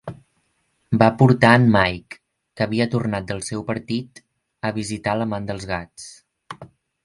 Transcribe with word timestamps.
Va 1.03 1.09
portar 1.19 1.51
en 1.57 1.67
Mike, 1.75 2.17
que 2.55 2.67
havia 2.67 2.89
tornat 2.95 3.29
del 3.33 3.45
seu 3.51 3.63
partit, 3.69 4.25
a 4.71 4.75
visitar 4.81 5.17
l'amant 5.21 5.49
dels 5.53 5.71
gats. 5.77 6.13